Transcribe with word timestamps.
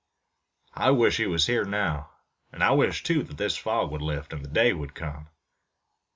"I 0.73 0.89
wish 0.89 1.17
he 1.17 1.27
was 1.27 1.45
here 1.45 1.63
now, 1.63 2.09
and 2.51 2.63
I 2.63 2.71
wish, 2.71 3.03
too, 3.03 3.21
that 3.21 3.37
this 3.37 3.55
fog 3.55 3.91
would 3.91 4.01
lift, 4.01 4.33
and 4.33 4.43
the 4.43 4.49
day 4.49 4.73
would 4.73 4.95
come. 4.95 5.27